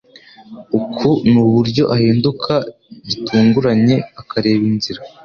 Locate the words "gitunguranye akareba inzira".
3.09-5.01